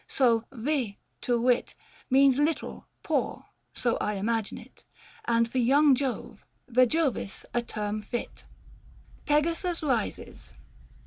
[0.07, 1.75] So" Ve," to wit,
[2.09, 4.83] Means" little,"" poor," so I imagine it;
[5.25, 8.43] And for young Jove, Yejovis a term fit.
[9.25, 10.53] 485 PEGASUS RISES.